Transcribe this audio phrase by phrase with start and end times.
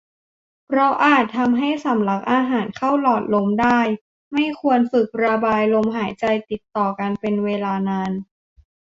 [0.67, 3.79] เพราะอาจทำให้สำลักอาหารเข้าหลอดลมได้
[4.33, 8.11] ไม่ควรฝึกระบายลมหายใจติดต่อกันเป็นเวลานาน